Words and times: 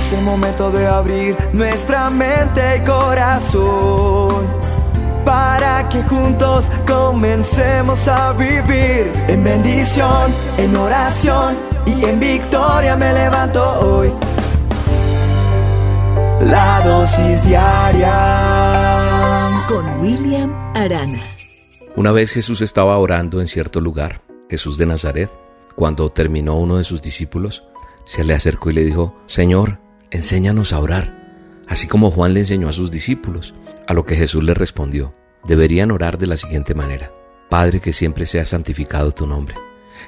Es 0.00 0.14
el 0.14 0.22
momento 0.22 0.70
de 0.70 0.86
abrir 0.86 1.36
nuestra 1.52 2.08
mente 2.08 2.78
y 2.78 2.80
corazón 2.86 4.46
para 5.26 5.86
que 5.90 6.02
juntos 6.04 6.72
comencemos 6.86 8.08
a 8.08 8.32
vivir 8.32 9.12
en 9.28 9.44
bendición, 9.44 10.32
en 10.56 10.74
oración 10.74 11.54
y 11.84 12.02
en 12.02 12.18
victoria 12.18 12.96
me 12.96 13.12
levanto 13.12 13.62
hoy. 13.62 14.10
La 16.46 16.80
dosis 16.82 17.44
diaria 17.44 18.14
con 19.68 20.00
William 20.00 20.50
Arana. 20.74 21.20
Una 21.94 22.10
vez 22.10 22.30
Jesús 22.32 22.62
estaba 22.62 22.96
orando 22.96 23.42
en 23.42 23.48
cierto 23.48 23.82
lugar, 23.82 24.22
Jesús 24.48 24.78
de 24.78 24.86
Nazaret, 24.86 25.28
cuando 25.76 26.10
terminó 26.10 26.56
uno 26.56 26.78
de 26.78 26.84
sus 26.84 27.02
discípulos, 27.02 27.64
se 28.06 28.24
le 28.24 28.32
acercó 28.32 28.70
y 28.70 28.72
le 28.72 28.82
dijo, 28.82 29.14
Señor, 29.26 29.78
enséñanos 30.10 30.72
a 30.72 30.80
orar, 30.80 31.62
así 31.66 31.86
como 31.86 32.10
Juan 32.10 32.34
le 32.34 32.40
enseñó 32.40 32.68
a 32.68 32.72
sus 32.72 32.90
discípulos, 32.90 33.54
a 33.86 33.94
lo 33.94 34.04
que 34.04 34.16
Jesús 34.16 34.42
le 34.44 34.54
respondió, 34.54 35.14
deberían 35.44 35.90
orar 35.90 36.18
de 36.18 36.26
la 36.26 36.36
siguiente 36.36 36.74
manera, 36.74 37.12
Padre 37.48 37.80
que 37.80 37.92
siempre 37.92 38.26
sea 38.26 38.44
santificado 38.44 39.12
tu 39.12 39.26
nombre, 39.26 39.56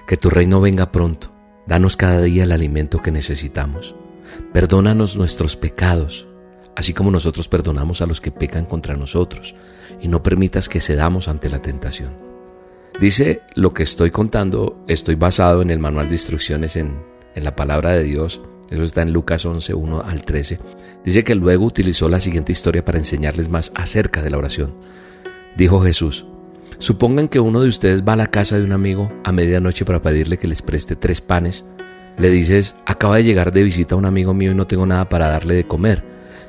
que 0.06 0.16
tu 0.16 0.30
reino 0.30 0.60
venga 0.60 0.92
pronto, 0.92 1.32
danos 1.66 1.96
cada 1.96 2.20
día 2.20 2.44
el 2.44 2.52
alimento 2.52 3.02
que 3.02 3.10
necesitamos, 3.10 3.94
perdónanos 4.52 5.16
nuestros 5.16 5.56
pecados, 5.56 6.26
así 6.76 6.94
como 6.94 7.10
nosotros 7.10 7.48
perdonamos 7.48 8.02
a 8.02 8.06
los 8.06 8.20
que 8.20 8.30
pecan 8.30 8.64
contra 8.64 8.96
nosotros, 8.96 9.54
y 10.00 10.08
no 10.08 10.22
permitas 10.22 10.68
que 10.68 10.80
cedamos 10.80 11.28
ante 11.28 11.48
la 11.48 11.62
tentación. 11.62 12.16
Dice 13.00 13.42
lo 13.54 13.72
que 13.72 13.82
estoy 13.82 14.10
contando, 14.10 14.82
estoy 14.86 15.14
basado 15.14 15.62
en 15.62 15.70
el 15.70 15.78
manual 15.78 16.08
de 16.08 16.14
instrucciones 16.14 16.76
en 16.76 17.12
en 17.34 17.44
la 17.44 17.56
palabra 17.56 17.90
de 17.90 18.04
Dios, 18.04 18.40
eso 18.72 18.84
está 18.84 19.02
en 19.02 19.12
Lucas 19.12 19.44
11, 19.44 19.74
1 19.74 20.02
al 20.02 20.24
13, 20.24 20.58
dice 21.04 21.24
que 21.24 21.34
luego 21.34 21.66
utilizó 21.66 22.08
la 22.08 22.20
siguiente 22.20 22.52
historia 22.52 22.84
para 22.84 22.98
enseñarles 22.98 23.50
más 23.50 23.70
acerca 23.74 24.22
de 24.22 24.30
la 24.30 24.38
oración. 24.38 24.74
Dijo 25.56 25.80
Jesús, 25.80 26.26
supongan 26.78 27.28
que 27.28 27.38
uno 27.38 27.60
de 27.60 27.68
ustedes 27.68 28.02
va 28.02 28.14
a 28.14 28.16
la 28.16 28.28
casa 28.28 28.58
de 28.58 28.64
un 28.64 28.72
amigo 28.72 29.12
a 29.24 29.32
medianoche 29.32 29.84
para 29.84 30.00
pedirle 30.00 30.38
que 30.38 30.48
les 30.48 30.62
preste 30.62 30.96
tres 30.96 31.20
panes. 31.20 31.66
Le 32.16 32.30
dices, 32.30 32.74
acaba 32.86 33.16
de 33.16 33.24
llegar 33.24 33.52
de 33.52 33.62
visita 33.62 33.94
un 33.94 34.06
amigo 34.06 34.32
mío 34.32 34.52
y 34.52 34.54
no 34.54 34.66
tengo 34.66 34.86
nada 34.86 35.10
para 35.10 35.28
darle 35.28 35.54
de 35.54 35.66
comer. 35.66 36.02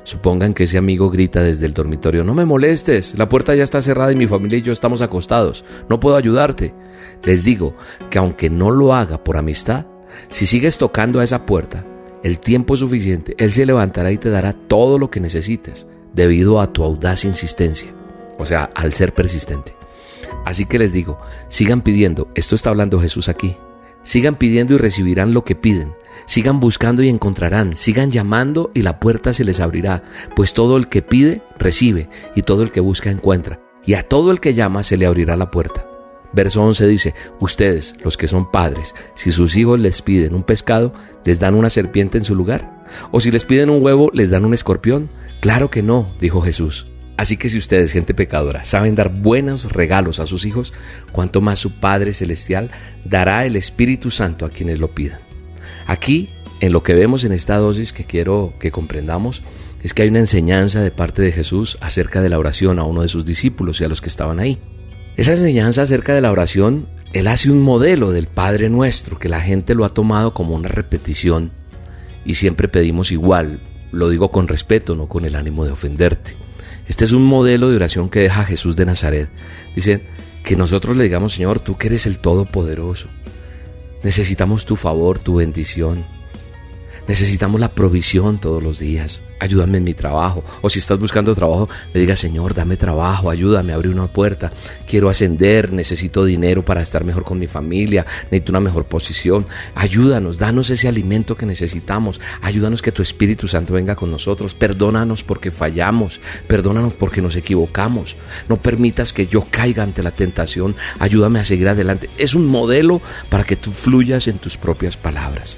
Supongan 0.04 0.54
que 0.54 0.64
ese 0.64 0.78
amigo 0.78 1.10
grita 1.10 1.42
desde 1.42 1.66
el 1.66 1.74
dormitorio, 1.74 2.24
no 2.24 2.34
me 2.34 2.46
molestes, 2.46 3.18
la 3.18 3.28
puerta 3.28 3.54
ya 3.54 3.64
está 3.64 3.82
cerrada 3.82 4.12
y 4.12 4.16
mi 4.16 4.26
familia 4.26 4.58
y 4.58 4.62
yo 4.62 4.72
estamos 4.72 5.02
acostados, 5.02 5.64
no 5.90 6.00
puedo 6.00 6.16
ayudarte. 6.16 6.74
Les 7.22 7.44
digo 7.44 7.76
que 8.08 8.18
aunque 8.18 8.48
no 8.48 8.70
lo 8.70 8.94
haga 8.94 9.22
por 9.22 9.36
amistad, 9.36 9.86
si 10.30 10.46
sigues 10.46 10.78
tocando 10.78 11.20
a 11.20 11.24
esa 11.24 11.46
puerta, 11.46 11.84
el 12.24 12.38
tiempo 12.38 12.72
es 12.72 12.80
suficiente, 12.80 13.34
Él 13.38 13.52
se 13.52 13.66
levantará 13.66 14.10
y 14.10 14.16
te 14.16 14.30
dará 14.30 14.54
todo 14.54 14.98
lo 14.98 15.10
que 15.10 15.20
necesites 15.20 15.86
debido 16.14 16.58
a 16.58 16.72
tu 16.72 16.82
audaz 16.82 17.26
insistencia, 17.26 17.92
o 18.38 18.46
sea, 18.46 18.70
al 18.74 18.94
ser 18.94 19.14
persistente. 19.14 19.76
Así 20.46 20.64
que 20.64 20.78
les 20.78 20.94
digo, 20.94 21.18
sigan 21.48 21.82
pidiendo, 21.82 22.28
esto 22.34 22.54
está 22.54 22.70
hablando 22.70 22.98
Jesús 22.98 23.28
aquí, 23.28 23.58
sigan 24.02 24.36
pidiendo 24.36 24.74
y 24.74 24.78
recibirán 24.78 25.34
lo 25.34 25.44
que 25.44 25.54
piden, 25.54 25.92
sigan 26.24 26.60
buscando 26.60 27.02
y 27.02 27.10
encontrarán, 27.10 27.76
sigan 27.76 28.10
llamando 28.10 28.70
y 28.72 28.80
la 28.80 29.00
puerta 29.00 29.34
se 29.34 29.44
les 29.44 29.60
abrirá, 29.60 30.02
pues 30.34 30.54
todo 30.54 30.78
el 30.78 30.88
que 30.88 31.02
pide, 31.02 31.42
recibe, 31.58 32.08
y 32.34 32.40
todo 32.40 32.62
el 32.62 32.72
que 32.72 32.80
busca, 32.80 33.10
encuentra, 33.10 33.60
y 33.84 33.94
a 33.94 34.08
todo 34.08 34.30
el 34.30 34.40
que 34.40 34.54
llama 34.54 34.82
se 34.82 34.96
le 34.96 35.04
abrirá 35.04 35.36
la 35.36 35.50
puerta. 35.50 35.93
Verso 36.34 36.62
11 36.62 36.86
dice, 36.88 37.14
ustedes, 37.38 37.94
los 38.02 38.16
que 38.16 38.26
son 38.26 38.50
padres, 38.50 38.94
si 39.14 39.30
sus 39.30 39.56
hijos 39.56 39.78
les 39.78 40.02
piden 40.02 40.34
un 40.34 40.42
pescado, 40.42 40.92
¿les 41.24 41.38
dan 41.38 41.54
una 41.54 41.70
serpiente 41.70 42.18
en 42.18 42.24
su 42.24 42.34
lugar? 42.34 42.84
¿O 43.12 43.20
si 43.20 43.30
les 43.30 43.44
piden 43.44 43.70
un 43.70 43.82
huevo, 43.82 44.10
les 44.12 44.30
dan 44.30 44.44
un 44.44 44.52
escorpión? 44.52 45.08
Claro 45.40 45.70
que 45.70 45.82
no, 45.82 46.08
dijo 46.20 46.40
Jesús. 46.40 46.88
Así 47.16 47.36
que 47.36 47.48
si 47.48 47.58
ustedes, 47.58 47.92
gente 47.92 48.12
pecadora, 48.14 48.64
saben 48.64 48.96
dar 48.96 49.20
buenos 49.20 49.70
regalos 49.70 50.18
a 50.18 50.26
sus 50.26 50.44
hijos, 50.44 50.72
cuanto 51.12 51.40
más 51.40 51.60
su 51.60 51.78
Padre 51.78 52.12
Celestial 52.12 52.70
dará 53.04 53.46
el 53.46 53.54
Espíritu 53.54 54.10
Santo 54.10 54.44
a 54.44 54.50
quienes 54.50 54.80
lo 54.80 54.94
pidan. 54.94 55.20
Aquí, 55.86 56.30
en 56.58 56.72
lo 56.72 56.82
que 56.82 56.94
vemos 56.94 57.22
en 57.22 57.32
esta 57.32 57.56
dosis 57.58 57.92
que 57.92 58.04
quiero 58.04 58.54
que 58.58 58.72
comprendamos, 58.72 59.42
es 59.84 59.94
que 59.94 60.02
hay 60.02 60.08
una 60.08 60.18
enseñanza 60.18 60.80
de 60.80 60.90
parte 60.90 61.22
de 61.22 61.30
Jesús 61.30 61.78
acerca 61.80 62.20
de 62.20 62.30
la 62.30 62.38
oración 62.38 62.80
a 62.80 62.84
uno 62.84 63.02
de 63.02 63.08
sus 63.08 63.24
discípulos 63.24 63.80
y 63.80 63.84
a 63.84 63.88
los 63.88 64.00
que 64.00 64.08
estaban 64.08 64.40
ahí. 64.40 64.58
Esa 65.16 65.32
enseñanza 65.32 65.82
acerca 65.82 66.12
de 66.12 66.20
la 66.20 66.32
oración, 66.32 66.88
Él 67.12 67.28
hace 67.28 67.50
un 67.50 67.62
modelo 67.62 68.10
del 68.10 68.26
Padre 68.26 68.68
nuestro, 68.68 69.18
que 69.18 69.28
la 69.28 69.40
gente 69.40 69.76
lo 69.76 69.84
ha 69.84 69.90
tomado 69.90 70.34
como 70.34 70.56
una 70.56 70.68
repetición 70.68 71.52
y 72.24 72.34
siempre 72.34 72.68
pedimos 72.68 73.12
igual, 73.12 73.60
lo 73.92 74.08
digo 74.08 74.30
con 74.30 74.48
respeto, 74.48 74.96
no 74.96 75.08
con 75.08 75.24
el 75.24 75.36
ánimo 75.36 75.64
de 75.64 75.70
ofenderte. 75.70 76.36
Este 76.88 77.04
es 77.04 77.12
un 77.12 77.24
modelo 77.24 77.70
de 77.70 77.76
oración 77.76 78.08
que 78.08 78.20
deja 78.20 78.44
Jesús 78.44 78.74
de 78.76 78.86
Nazaret. 78.86 79.30
Dice 79.76 80.06
que 80.42 80.56
nosotros 80.56 80.96
le 80.96 81.04
digamos, 81.04 81.34
Señor, 81.34 81.60
tú 81.60 81.76
que 81.76 81.86
eres 81.86 82.06
el 82.06 82.18
Todopoderoso, 82.18 83.08
necesitamos 84.02 84.66
tu 84.66 84.74
favor, 84.74 85.18
tu 85.18 85.36
bendición. 85.36 86.04
Necesitamos 87.06 87.60
la 87.60 87.74
provisión 87.74 88.40
todos 88.40 88.62
los 88.62 88.78
días. 88.78 89.20
Ayúdame 89.38 89.76
en 89.76 89.84
mi 89.84 89.92
trabajo. 89.92 90.42
O 90.62 90.70
si 90.70 90.78
estás 90.78 90.98
buscando 90.98 91.34
trabajo, 91.34 91.68
le 91.92 92.00
diga, 92.00 92.16
Señor, 92.16 92.54
dame 92.54 92.78
trabajo, 92.78 93.28
ayúdame, 93.28 93.74
abre 93.74 93.90
una 93.90 94.06
puerta. 94.10 94.50
Quiero 94.86 95.10
ascender, 95.10 95.70
necesito 95.70 96.24
dinero 96.24 96.64
para 96.64 96.80
estar 96.80 97.04
mejor 97.04 97.24
con 97.24 97.38
mi 97.38 97.46
familia, 97.46 98.06
necesito 98.30 98.52
una 98.52 98.60
mejor 98.60 98.86
posición. 98.86 99.44
Ayúdanos, 99.74 100.38
danos 100.38 100.70
ese 100.70 100.88
alimento 100.88 101.36
que 101.36 101.44
necesitamos. 101.44 102.22
Ayúdanos 102.40 102.80
que 102.80 102.92
tu 102.92 103.02
Espíritu 103.02 103.48
Santo 103.48 103.74
venga 103.74 103.96
con 103.96 104.10
nosotros. 104.10 104.54
Perdónanos 104.54 105.24
porque 105.24 105.50
fallamos. 105.50 106.22
Perdónanos 106.46 106.94
porque 106.94 107.20
nos 107.20 107.36
equivocamos. 107.36 108.16
No 108.48 108.56
permitas 108.56 109.12
que 109.12 109.26
yo 109.26 109.44
caiga 109.50 109.82
ante 109.82 110.02
la 110.02 110.12
tentación. 110.12 110.74
Ayúdame 110.98 111.40
a 111.40 111.44
seguir 111.44 111.68
adelante. 111.68 112.08
Es 112.16 112.34
un 112.34 112.46
modelo 112.46 113.02
para 113.28 113.44
que 113.44 113.56
tú 113.56 113.72
fluyas 113.72 114.26
en 114.26 114.38
tus 114.38 114.56
propias 114.56 114.96
palabras. 114.96 115.54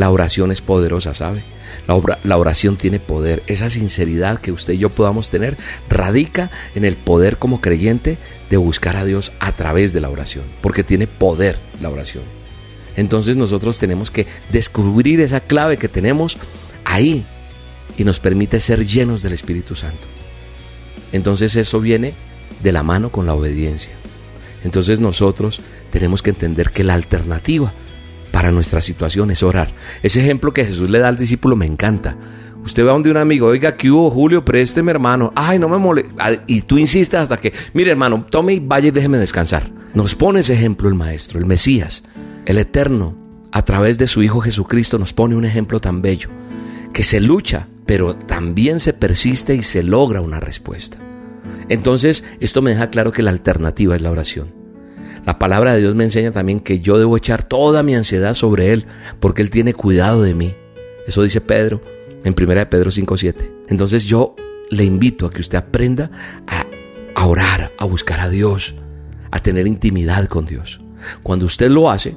La 0.00 0.08
oración 0.08 0.50
es 0.50 0.62
poderosa, 0.62 1.12
¿sabe? 1.12 1.42
La, 2.24 2.38
oración 2.38 2.78
tiene 2.78 3.00
poder. 3.00 3.42
Esa 3.46 3.68
sinceridad 3.68 4.40
que 4.40 4.50
usted 4.50 4.72
y 4.72 4.78
yo 4.78 4.88
podamos 4.88 5.28
tener 5.28 5.58
radica 5.90 6.50
en 6.74 6.86
el 6.86 6.96
poder 6.96 7.36
como 7.36 7.60
creyente 7.60 8.16
de 8.48 8.56
buscar 8.56 8.96
a 8.96 9.04
Dios 9.04 9.30
a 9.40 9.52
través 9.52 9.92
de 9.92 10.00
la 10.00 10.08
oración, 10.08 10.44
porque 10.62 10.84
tiene 10.84 11.06
poder 11.06 11.58
la 11.82 11.90
oración. 11.90 12.24
Entonces 12.96 13.36
nosotros 13.36 13.78
tenemos 13.78 14.10
que 14.10 14.26
descubrir 14.50 15.20
esa 15.20 15.40
clave 15.40 15.76
que 15.76 15.88
tenemos 15.88 16.38
ahí 16.86 17.22
y 17.98 18.04
nos 18.04 18.20
permite 18.20 18.58
ser 18.58 18.86
llenos 18.86 19.20
del 19.20 19.34
Espíritu 19.34 19.74
Santo. 19.74 20.08
Entonces 21.12 21.56
eso 21.56 21.78
viene 21.78 22.14
de 22.62 22.72
la 22.72 22.82
mano 22.82 23.12
con 23.12 23.26
la 23.26 23.34
obediencia. 23.34 23.92
Entonces 24.64 24.98
nosotros 24.98 25.60
tenemos 25.90 26.22
que 26.22 26.30
entender 26.30 26.70
que 26.70 26.84
la 26.84 26.94
alternativa 26.94 27.74
para 28.40 28.52
nuestra 28.52 28.80
situación 28.80 29.30
es 29.30 29.42
orar. 29.42 29.70
Ese 30.02 30.22
ejemplo 30.22 30.54
que 30.54 30.64
Jesús 30.64 30.88
le 30.88 30.98
da 30.98 31.08
al 31.08 31.18
discípulo 31.18 31.56
me 31.56 31.66
encanta. 31.66 32.16
Usted 32.64 32.86
va 32.86 32.92
donde 32.92 33.10
un 33.10 33.18
amigo, 33.18 33.48
oiga, 33.48 33.76
¿qué 33.76 33.90
hubo, 33.90 34.10
Julio? 34.10 34.46
Présteme, 34.46 34.92
hermano. 34.92 35.30
Ay, 35.36 35.58
no 35.58 35.68
me 35.68 35.76
mole. 35.76 36.06
Y 36.46 36.62
tú 36.62 36.78
insistes 36.78 37.20
hasta 37.20 37.36
que, 37.36 37.52
mire, 37.74 37.90
hermano, 37.90 38.24
tome 38.30 38.54
y 38.54 38.60
vaya 38.60 38.88
y 38.88 38.92
déjeme 38.92 39.18
descansar. 39.18 39.70
Nos 39.92 40.14
pone 40.14 40.40
ese 40.40 40.54
ejemplo 40.54 40.88
el 40.88 40.94
Maestro, 40.94 41.38
el 41.38 41.44
Mesías, 41.44 42.02
el 42.46 42.56
Eterno, 42.56 43.14
a 43.52 43.62
través 43.62 43.98
de 43.98 44.06
su 44.06 44.22
Hijo 44.22 44.40
Jesucristo, 44.40 44.98
nos 44.98 45.12
pone 45.12 45.36
un 45.36 45.44
ejemplo 45.44 45.78
tan 45.78 46.00
bello, 46.00 46.30
que 46.94 47.02
se 47.02 47.20
lucha, 47.20 47.68
pero 47.84 48.16
también 48.16 48.80
se 48.80 48.94
persiste 48.94 49.54
y 49.54 49.62
se 49.62 49.82
logra 49.82 50.22
una 50.22 50.40
respuesta. 50.40 50.96
Entonces, 51.68 52.24
esto 52.40 52.62
me 52.62 52.70
deja 52.70 52.88
claro 52.88 53.12
que 53.12 53.22
la 53.22 53.32
alternativa 53.32 53.94
es 53.96 54.00
la 54.00 54.10
oración. 54.10 54.59
La 55.24 55.38
palabra 55.38 55.74
de 55.74 55.80
Dios 55.80 55.94
me 55.94 56.04
enseña 56.04 56.32
también 56.32 56.60
que 56.60 56.80
yo 56.80 56.98
debo 56.98 57.16
echar 57.16 57.42
toda 57.42 57.82
mi 57.82 57.94
ansiedad 57.94 58.34
sobre 58.34 58.72
Él, 58.72 58.86
porque 59.20 59.42
Él 59.42 59.50
tiene 59.50 59.74
cuidado 59.74 60.22
de 60.22 60.34
mí. 60.34 60.54
Eso 61.06 61.22
dice 61.22 61.40
Pedro 61.40 61.80
en 62.24 62.34
1 62.38 62.70
Pedro 62.70 62.90
5.7. 62.90 63.50
Entonces 63.68 64.04
yo 64.04 64.34
le 64.70 64.84
invito 64.84 65.26
a 65.26 65.30
que 65.30 65.40
usted 65.40 65.58
aprenda 65.58 66.10
a, 66.46 66.66
a 67.14 67.26
orar, 67.26 67.72
a 67.78 67.84
buscar 67.84 68.20
a 68.20 68.28
Dios, 68.28 68.74
a 69.30 69.40
tener 69.40 69.66
intimidad 69.66 70.26
con 70.26 70.46
Dios. 70.46 70.80
Cuando 71.22 71.46
usted 71.46 71.70
lo 71.70 71.90
hace, 71.90 72.16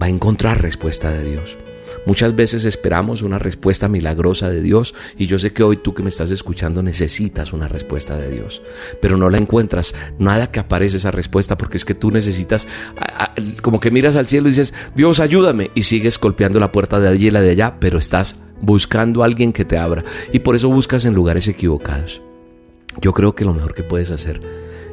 va 0.00 0.06
a 0.06 0.10
encontrar 0.10 0.60
respuesta 0.60 1.10
de 1.10 1.30
Dios. 1.30 1.58
Muchas 2.06 2.36
veces 2.36 2.64
esperamos 2.64 3.22
una 3.22 3.38
respuesta 3.38 3.88
milagrosa 3.88 4.50
de 4.50 4.62
Dios 4.62 4.94
y 5.16 5.26
yo 5.26 5.38
sé 5.38 5.52
que 5.52 5.62
hoy 5.62 5.76
tú 5.76 5.94
que 5.94 6.02
me 6.02 6.08
estás 6.08 6.30
escuchando 6.30 6.82
necesitas 6.82 7.52
una 7.52 7.68
respuesta 7.68 8.16
de 8.16 8.30
Dios, 8.30 8.62
pero 9.00 9.16
no 9.16 9.30
la 9.30 9.38
encuentras, 9.38 9.94
nada 10.18 10.50
que 10.50 10.60
aparece 10.60 10.98
esa 10.98 11.10
respuesta 11.10 11.56
porque 11.56 11.76
es 11.76 11.84
que 11.84 11.94
tú 11.94 12.10
necesitas, 12.10 12.66
como 13.62 13.80
que 13.80 13.90
miras 13.90 14.16
al 14.16 14.26
cielo 14.26 14.48
y 14.48 14.52
dices, 14.52 14.74
Dios 14.94 15.20
ayúdame 15.20 15.70
y 15.74 15.84
sigues 15.84 16.18
golpeando 16.18 16.60
la 16.60 16.72
puerta 16.72 17.00
de 17.00 17.08
allí 17.08 17.28
y 17.28 17.30
la 17.30 17.40
de 17.40 17.50
allá, 17.50 17.76
pero 17.80 17.98
estás 17.98 18.36
buscando 18.60 19.22
a 19.22 19.26
alguien 19.26 19.52
que 19.52 19.64
te 19.64 19.78
abra 19.78 20.04
y 20.32 20.40
por 20.40 20.56
eso 20.56 20.68
buscas 20.68 21.04
en 21.04 21.14
lugares 21.14 21.48
equivocados. 21.48 22.22
Yo 23.00 23.12
creo 23.12 23.34
que 23.34 23.44
lo 23.44 23.54
mejor 23.54 23.74
que 23.74 23.82
puedes 23.82 24.10
hacer 24.10 24.40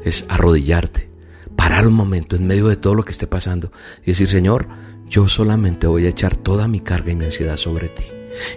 es 0.04 0.26
arrodillarte, 0.28 1.10
parar 1.56 1.88
un 1.88 1.94
momento 1.94 2.36
en 2.36 2.48
medio 2.48 2.68
de 2.68 2.76
todo 2.76 2.96
lo 2.96 3.04
que 3.04 3.12
esté 3.12 3.28
pasando 3.28 3.72
y 4.04 4.08
decir, 4.08 4.28
Señor, 4.28 4.68
yo 5.12 5.28
solamente 5.28 5.88
voy 5.88 6.06
a 6.06 6.10
echar 6.10 6.38
toda 6.38 6.70
mi 6.70 6.80
carga 6.80 7.12
y 7.12 7.16
mi 7.16 7.26
ansiedad 7.26 7.58
sobre 7.58 7.90
ti. 7.90 8.06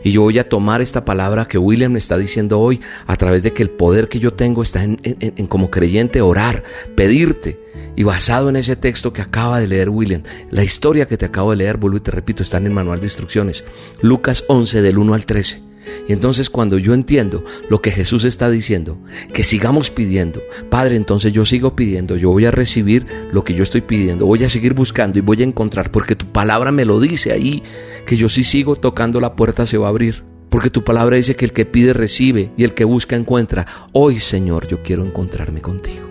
Y 0.04 0.12
yo 0.12 0.22
voy 0.22 0.38
a 0.38 0.48
tomar 0.48 0.80
esta 0.80 1.04
palabra 1.04 1.46
que 1.46 1.58
William 1.58 1.92
me 1.92 1.98
está 1.98 2.16
diciendo 2.16 2.60
hoy 2.60 2.80
a 3.08 3.16
través 3.16 3.42
de 3.42 3.52
que 3.52 3.64
el 3.64 3.70
poder 3.70 4.08
que 4.08 4.20
yo 4.20 4.32
tengo 4.32 4.62
está 4.62 4.84
en, 4.84 5.46
como 5.48 5.68
creyente 5.68 6.22
orar, 6.22 6.62
pedirte. 6.94 7.60
Y 7.96 8.04
basado 8.04 8.48
en 8.48 8.56
ese 8.56 8.76
texto 8.76 9.12
que 9.12 9.20
acaba 9.20 9.58
de 9.58 9.66
leer 9.66 9.88
William, 9.88 10.22
la 10.50 10.62
historia 10.62 11.06
que 11.06 11.16
te 11.16 11.26
acabo 11.26 11.50
de 11.50 11.56
leer, 11.56 11.76
vuelvo 11.76 11.96
y 11.96 12.00
te 12.00 12.12
repito, 12.12 12.44
está 12.44 12.58
en 12.58 12.66
el 12.66 12.72
manual 12.72 13.00
de 13.00 13.06
instrucciones. 13.06 13.64
Lucas 14.00 14.44
11 14.46 14.80
del 14.80 14.98
1 14.98 15.12
al 15.12 15.26
13. 15.26 15.73
Y 16.08 16.12
entonces 16.12 16.50
cuando 16.50 16.78
yo 16.78 16.94
entiendo 16.94 17.44
lo 17.68 17.80
que 17.80 17.90
Jesús 17.90 18.24
está 18.24 18.50
diciendo, 18.50 18.98
que 19.32 19.44
sigamos 19.44 19.90
pidiendo, 19.90 20.42
Padre, 20.70 20.96
entonces 20.96 21.32
yo 21.32 21.44
sigo 21.44 21.76
pidiendo, 21.76 22.16
yo 22.16 22.30
voy 22.30 22.44
a 22.44 22.50
recibir 22.50 23.06
lo 23.32 23.44
que 23.44 23.54
yo 23.54 23.62
estoy 23.62 23.80
pidiendo, 23.80 24.26
voy 24.26 24.44
a 24.44 24.48
seguir 24.48 24.74
buscando 24.74 25.18
y 25.18 25.22
voy 25.22 25.40
a 25.40 25.44
encontrar, 25.44 25.90
porque 25.90 26.16
tu 26.16 26.26
palabra 26.32 26.72
me 26.72 26.84
lo 26.84 27.00
dice 27.00 27.32
ahí, 27.32 27.62
que 28.06 28.16
yo 28.16 28.28
sí 28.28 28.44
sigo 28.44 28.76
tocando 28.76 29.20
la 29.20 29.36
puerta 29.36 29.66
se 29.66 29.78
va 29.78 29.86
a 29.86 29.90
abrir. 29.90 30.24
Porque 30.50 30.70
tu 30.70 30.84
palabra 30.84 31.16
dice 31.16 31.34
que 31.34 31.46
el 31.46 31.52
que 31.52 31.66
pide 31.66 31.92
recibe 31.92 32.52
y 32.56 32.62
el 32.62 32.74
que 32.74 32.84
busca 32.84 33.16
encuentra. 33.16 33.66
Hoy, 33.92 34.20
Señor, 34.20 34.68
yo 34.68 34.84
quiero 34.84 35.04
encontrarme 35.04 35.60
contigo. 35.60 36.06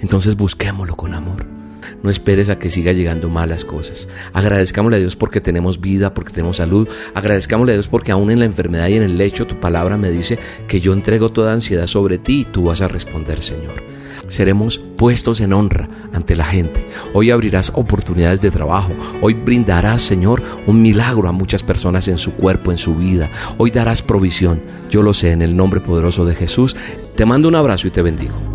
Entonces 0.00 0.36
busquémoslo 0.36 0.96
con 0.96 1.14
amor. 1.14 1.61
No 2.02 2.10
esperes 2.10 2.48
a 2.48 2.58
que 2.58 2.70
siga 2.70 2.92
llegando 2.92 3.28
malas 3.28 3.64
cosas. 3.64 4.08
Agradezcámosle 4.32 4.96
a 4.96 5.00
Dios 5.00 5.16
porque 5.16 5.40
tenemos 5.40 5.80
vida, 5.80 6.14
porque 6.14 6.32
tenemos 6.32 6.58
salud. 6.58 6.88
Agradezcámosle 7.14 7.72
a 7.72 7.76
Dios 7.76 7.88
porque 7.88 8.12
aún 8.12 8.30
en 8.30 8.38
la 8.38 8.44
enfermedad 8.46 8.88
y 8.88 8.94
en 8.94 9.02
el 9.02 9.18
lecho 9.18 9.46
tu 9.46 9.60
palabra 9.60 9.96
me 9.96 10.10
dice 10.10 10.38
que 10.68 10.80
yo 10.80 10.92
entrego 10.92 11.30
toda 11.30 11.52
ansiedad 11.52 11.86
sobre 11.86 12.18
ti 12.18 12.40
y 12.40 12.44
tú 12.44 12.64
vas 12.64 12.80
a 12.80 12.88
responder, 12.88 13.42
Señor. 13.42 13.82
Seremos 14.28 14.78
puestos 14.78 15.40
en 15.40 15.52
honra 15.52 15.88
ante 16.12 16.36
la 16.36 16.44
gente. 16.44 16.86
Hoy 17.12 17.30
abrirás 17.30 17.72
oportunidades 17.74 18.40
de 18.40 18.50
trabajo. 18.50 18.94
Hoy 19.20 19.34
brindarás, 19.34 20.02
Señor, 20.02 20.42
un 20.66 20.80
milagro 20.80 21.28
a 21.28 21.32
muchas 21.32 21.62
personas 21.62 22.08
en 22.08 22.18
su 22.18 22.32
cuerpo, 22.32 22.72
en 22.72 22.78
su 22.78 22.94
vida. 22.94 23.30
Hoy 23.58 23.70
darás 23.70 24.00
provisión. 24.02 24.62
Yo 24.90 25.02
lo 25.02 25.12
sé 25.12 25.32
en 25.32 25.42
el 25.42 25.56
nombre 25.56 25.80
poderoso 25.80 26.24
de 26.24 26.34
Jesús. 26.34 26.76
Te 27.16 27.26
mando 27.26 27.48
un 27.48 27.56
abrazo 27.56 27.88
y 27.88 27.90
te 27.90 28.00
bendigo. 28.00 28.51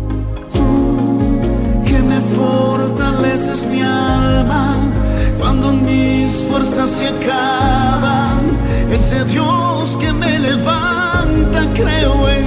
Levanta, 10.48 11.60
creo 11.74 12.28
en 12.28 12.37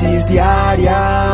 diaria 0.00 1.33